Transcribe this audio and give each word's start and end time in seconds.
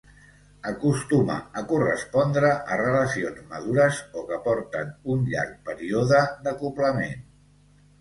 Acostuma 0.69 1.35
a 1.61 1.63
correspondre 1.73 2.49
a 2.55 2.79
relacions 2.81 3.45
madures 3.53 4.03
o 4.23 4.27
que 4.33 4.41
porten 4.49 4.93
un 5.15 5.25
llarg 5.37 5.57
període 5.73 6.27
d'acoblament. 6.45 7.27